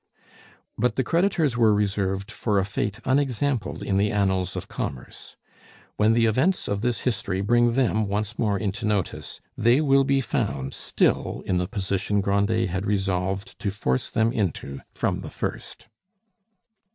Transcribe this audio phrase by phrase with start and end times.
[0.79, 5.37] But the creditors were reserved for a fate unexampled in the annals of commerce.
[5.95, 10.19] When the events of this history bring them once more into notice, they will be
[10.19, 15.87] found still in the position Grandet had resolved to force them into from the first.